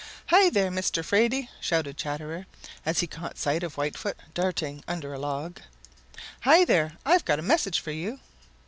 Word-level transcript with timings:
"Hi 0.29 0.49
there, 0.49 0.71
Mr. 0.71 1.05
Fraidy!" 1.05 1.47
shouted 1.59 1.95
Chatterer, 1.95 2.47
as 2.87 3.01
he 3.01 3.05
caught 3.05 3.37
sight 3.37 3.61
of 3.61 3.75
Whitefoot 3.75 4.17
darting 4.33 4.83
under 4.87 5.13
a 5.13 5.19
log. 5.19 5.59
"Hi 6.39 6.65
there! 6.65 6.97
I've 7.05 7.23
got 7.23 7.37
a 7.37 7.43
message 7.43 7.79
for 7.79 7.91
you!" 7.91 8.19